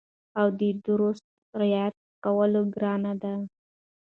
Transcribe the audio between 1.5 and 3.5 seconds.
رعایت کول ګران دي